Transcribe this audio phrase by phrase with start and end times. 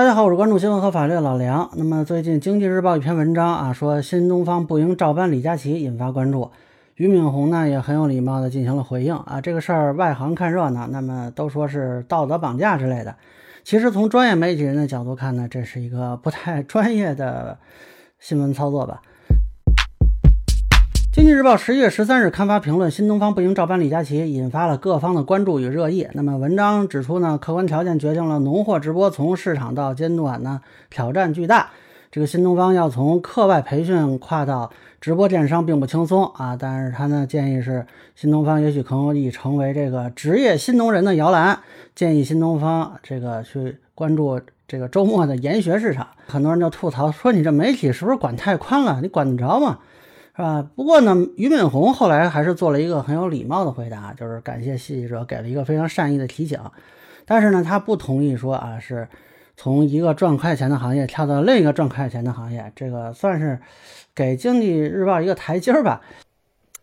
[0.00, 1.70] 大家好，我是关注新闻和法律的老梁。
[1.74, 6.50] 那么最近《经济日报》一篇文章啊，说新东方不应照搬李佳琦，引发关注。
[6.94, 13.14] 俞敏洪呢也很有礼貌的进行了回应啊，这个事儿外行看热闹，那么都说是道德绑架之类的。
[13.62, 17.58] 其实从专业媒体人的角度看呢，这是一个不太专业的
[18.18, 19.02] 新闻操作吧。
[21.20, 26.08] 经济日报十一月十三日刊发评论，新东方不应照搬李佳琦，引发了各方的关注与热议。
[26.14, 31.68] 那么文章指出呢，客观条件决定了农货直播从市场到监管呢挑战巨大。
[32.10, 36.56] 这个新东方要从课外培训跨到直播电商并不轻松啊。
[36.58, 37.84] 但是他呢建议是，
[38.16, 41.60] 新东方也许可以成为这个职业新农人的摇篮。
[41.94, 46.06] 建议新东方这个去关注这个周末的研学市场。
[46.26, 49.00] 很多人就吐槽说，你这媒体是不是管太宽了？
[49.02, 49.80] 你管得着吗？
[50.40, 50.66] 是吧？
[50.74, 56.58] 不过呢，俞敏洪后来还是做了一个很有礼貌的回答，就是感谢记者给了一个非常善意的提醒。
[57.26, 59.06] 但是呢，他不同意说啊，是
[59.54, 63.60] 从一个赚快钱的行业跳到另一个赚快钱的行业，这个算是
[64.14, 66.00] 给经济日报一个台阶儿吧。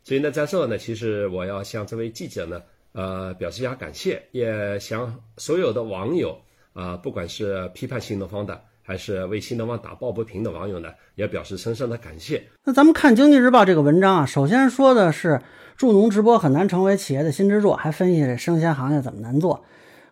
[0.03, 6.37] 所以呢，在这呢，其实我要向这位记者呢，呃，表示一下感谢，也向所有的网友
[6.73, 8.61] 啊，不管是批判新东方的。
[8.87, 12.41] 还是为新东方打抱不平的网友呢，也表示深深的感谢。
[12.63, 15.41] 那咱们看《经济日报》这个文章啊，首先说的是
[15.75, 19.65] 助农直播很难成为企业的新支柱，还分析这生鲜行业怎么难做。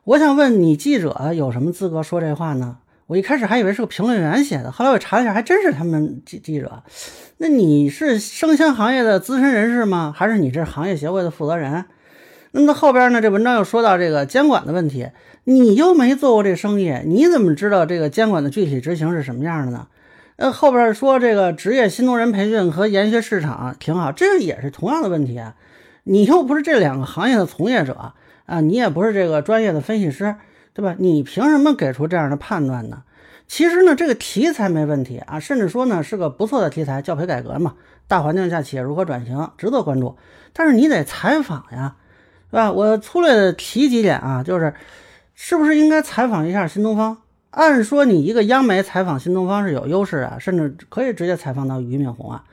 [0.04, 2.80] 我想问你，记者有什么资格说这话呢？
[3.08, 6.84] 我一开始还以为是个评论员写的，后来我查了一下，还真是他们记记者。
[7.38, 10.14] 那你是生鲜行业的资深人士吗？
[10.14, 11.86] 还是你这行业协会的负责人？
[12.58, 13.22] 那么后边呢？
[13.22, 15.10] 这文章又说到这个监管的问题，
[15.44, 19.88] 你又没做过这生意，你怎么知道这个监管的具体执行是什么样的呢？
[20.38, 25.56] 呃，后边说这个职业新农人培训和研学市场挺好，这也是同样的问题啊。
[26.06, 28.14] 你又不是这两个行业的从业者
[28.46, 30.36] 啊，你也不是这个专业的分析师，
[30.74, 30.96] 对吧？
[30.98, 33.04] 你凭什么给出这样的判断呢？
[33.50, 37.74] 其实呢，这个题材没问题啊，甚至说呢是个不错的题材，教培改革嘛，
[38.08, 40.16] 大环境下企业如何转型，值得关注。
[40.54, 41.98] 但是你得采访呀。
[42.52, 42.72] 对吧？
[42.72, 44.74] 我粗略的提几点啊，就是
[45.34, 47.18] 是不是应该采访一下新东方？
[47.52, 52.44] 按说你一个央媒采访新东方是有优势啊，甚至可以直接采访到俞敏洪啊。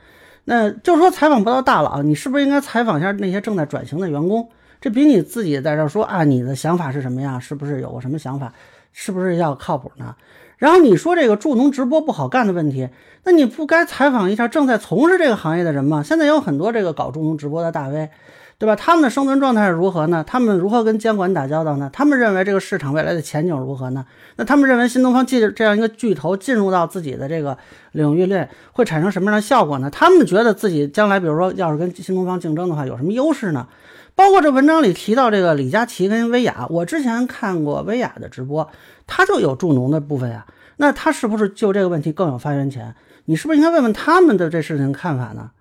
[0.45, 4.49] 那就说采访不到大佬，你是不是应该采访一下那些正在转型的员工？
[4.81, 7.39] 这比你自己在这说啊，你的想法是什么呀？
[7.39, 8.53] 是不是有个什么想法？
[8.91, 10.15] 是不是要靠谱呢？
[10.57, 12.89] 然后你说这个助农直播不好干的问题，
[13.23, 16.03] 那你不该采访一下正在从事这个行业的人吗？
[16.03, 18.09] 现在有很多这个搞助农直播的大 V。
[18.63, 18.73] 对吧？
[18.77, 20.23] 他们的生存状态是如何呢？
[20.25, 21.89] 他们如何跟监管打交道呢？
[21.91, 24.05] 他们认为这个市场未来的前景如何呢？
[24.37, 27.57] 那他们认为新东方进这样一个巨头进入到自己的这个
[27.91, 29.89] 领域内会产生什么样的效果呢？
[29.89, 33.67] 他们觉得自己将来，比如说要是跟新东方竞争的话，有什么优势呢？
[34.15, 38.69] 包括这文章里提到这个李佳琦跟薇娅，我之前看过薇娅的直播，
[39.05, 40.45] 他就有助农的部分呀。
[40.77, 42.95] 那他是不是就这个问题更有发言权？
[43.25, 45.51] 你是不是应该问问他们的这事情看法呢？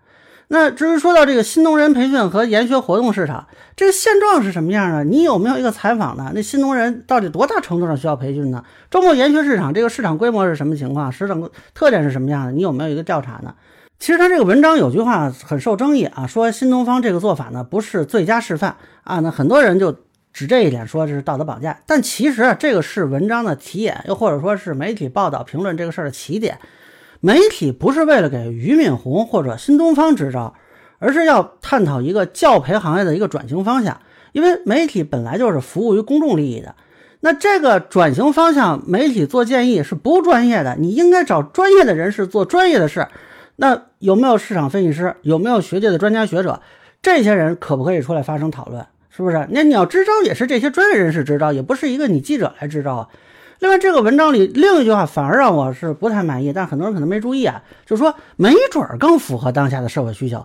[0.53, 5.03] 那至于说到这个新农人培训和研学活动市场，这个现状是什么样的？
[5.03, 6.31] 你有没有一个采访呢？
[6.35, 8.63] 那新农人到底多大程度上需要培训呢？
[8.91, 11.11] 周末研学市场这个市场规模是什么情况？
[11.11, 12.53] 市场特点是什么样的？
[12.53, 13.55] 你有没有一个调查呢？
[13.99, 19.97] 其实他这个文章有句话很受争议啊，说新东方这个做法呢不是最佳示范啊，那很多人就
[20.35, 26.59] 指这一点说这是道德绑架，但其实啊这个是文章的题眼，又或者说是媒体报道评论这个事儿的起点。
[27.25, 30.55] 媒体不是为了给俞敏洪或者新东方支招，
[30.99, 34.01] 而是要探讨一个教培行业的一个转型方向。
[34.33, 36.75] 因为媒体本来就是服务于公众利益的，
[37.21, 40.75] 那这个转型方向，媒体做建议是不专业的。
[40.81, 43.07] 你应该找专业的人士做专业的事。
[43.55, 45.15] 那有没有市场分析师？
[45.23, 46.61] 有没有学界的专家学者？
[47.01, 48.85] 这些人可不可以出来发生讨论？
[49.11, 49.47] 是不是？
[49.51, 53.09] 那你要支招，也是这些专业人士支招，也不是一个你记者来支招啊。
[53.63, 60.45] 另外，这个文章里另一句话反而让我是不太满意，但很多人可能没注意啊，就是说没准儿更符合当下的社会需求。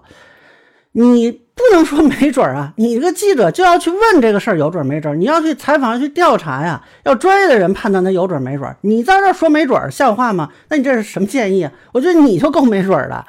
[0.91, 8.77] 你不能说没准儿啊，你一个记者就要去问这个事儿有准没准儿，你要去采访去调查呀，要专业的人判断它有准没准儿。
[8.81, 10.49] 你在这说没准儿，像话吗？
[10.69, 11.71] 那你这是什么建议啊？
[11.93, 13.25] 我觉得你就够没准儿的。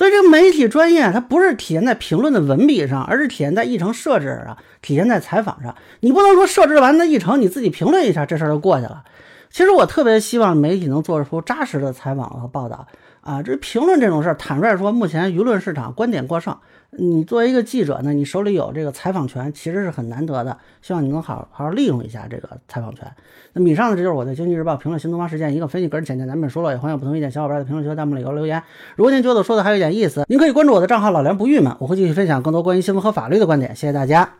[0.00, 5.76] 所以这个媒体专业，它不是体现在评论的文笔上，而是体现在议程设置上，体现在采访上。
[6.00, 9.04] 你不能说设置完的议程，你自己评论一下，这事儿就过去了。
[9.50, 12.86] 其实我特别希望媒体能做出扎实的采访和报道
[13.20, 13.42] 啊！
[13.42, 16.56] 这评论这种事儿，坦率说，目前舆论市场观点过剩。
[16.98, 20.56] 你作为一个记者呢，你手里有这个采访权，其实是很难得的。
[20.82, 23.10] 希望你能好好利用一下这个采访权。
[23.52, 28.62] 那么以上呢，这就是我对《经济日报》评论新东方事件一个分析，个人浅见难免说了，也欢迎不同意见小伙伴在评论区和弹幕里给我留言。
[28.96, 33.74] 如果您觉得我说的还有点意思，您可以关注我的账号老梁不郁闷，我会继续分享更多关于新闻和法律的观点。
[33.74, 34.30] 谢谢大家。